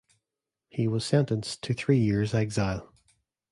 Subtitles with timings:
[0.67, 2.91] He was sentenced to three years' exile.